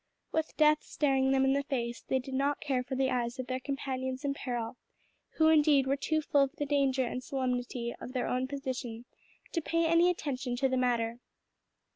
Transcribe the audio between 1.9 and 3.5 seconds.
they did not care for the eyes of